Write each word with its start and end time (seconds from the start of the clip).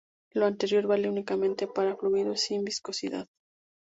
Lo 0.33 0.47
anterior 0.47 0.87
vale 0.87 1.11
únicamente 1.11 1.67
para 1.67 1.95
fluidos 1.95 2.39
sin 2.41 2.63
viscosidad. 2.65 3.27